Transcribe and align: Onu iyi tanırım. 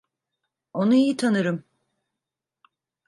Onu 0.73 0.95
iyi 0.95 1.17
tanırım. 1.17 1.63